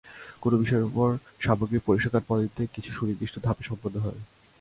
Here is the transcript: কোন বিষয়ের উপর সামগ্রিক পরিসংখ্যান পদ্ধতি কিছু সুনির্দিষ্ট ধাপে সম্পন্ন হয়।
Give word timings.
কোন 0.41 0.53
বিষয়ের 0.61 0.87
উপর 0.89 1.07
সামগ্রিক 1.41 1.81
পরিসংখ্যান 1.85 2.23
পদ্ধতি 2.29 2.63
কিছু 2.75 2.89
সুনির্দিষ্ট 2.97 3.35
ধাপে 3.45 3.63
সম্পন্ন 3.69 3.95
হয়। 3.99 4.19